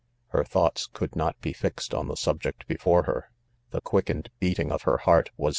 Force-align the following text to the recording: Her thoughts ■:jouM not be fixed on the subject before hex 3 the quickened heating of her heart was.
Her 0.29 0.43
thoughts 0.43 0.89
■:jouM 0.95 1.15
not 1.15 1.39
be 1.41 1.53
fixed 1.53 1.93
on 1.93 2.07
the 2.07 2.15
subject 2.17 2.65
before 2.67 3.03
hex 3.03 3.13
3 3.25 3.25
the 3.69 3.81
quickened 3.81 4.31
heating 4.39 4.71
of 4.71 4.81
her 4.81 4.97
heart 4.97 5.29
was. 5.37 5.49